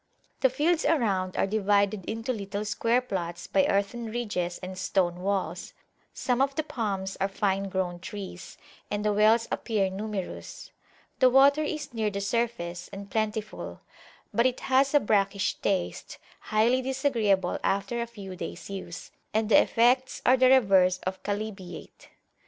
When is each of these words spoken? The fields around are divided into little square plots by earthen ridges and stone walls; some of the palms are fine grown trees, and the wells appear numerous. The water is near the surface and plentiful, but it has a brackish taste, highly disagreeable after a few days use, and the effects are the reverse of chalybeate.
The 0.39 0.49
fields 0.49 0.83
around 0.83 1.37
are 1.37 1.45
divided 1.45 2.05
into 2.09 2.33
little 2.33 2.65
square 2.65 3.01
plots 3.01 3.45
by 3.45 3.67
earthen 3.67 4.07
ridges 4.11 4.59
and 4.63 4.75
stone 4.75 5.21
walls; 5.21 5.73
some 6.11 6.41
of 6.41 6.55
the 6.55 6.63
palms 6.63 7.17
are 7.21 7.27
fine 7.27 7.69
grown 7.69 7.99
trees, 7.99 8.57
and 8.89 9.05
the 9.05 9.13
wells 9.13 9.47
appear 9.51 9.91
numerous. 9.91 10.71
The 11.19 11.29
water 11.29 11.61
is 11.61 11.93
near 11.93 12.09
the 12.09 12.19
surface 12.19 12.89
and 12.91 13.11
plentiful, 13.11 13.81
but 14.33 14.47
it 14.47 14.61
has 14.61 14.95
a 14.95 14.99
brackish 14.99 15.59
taste, 15.61 16.17
highly 16.39 16.81
disagreeable 16.81 17.59
after 17.63 18.01
a 18.01 18.07
few 18.07 18.35
days 18.35 18.71
use, 18.71 19.11
and 19.35 19.49
the 19.49 19.61
effects 19.61 20.19
are 20.25 20.35
the 20.35 20.49
reverse 20.49 20.97
of 21.05 21.21
chalybeate. 21.21 22.07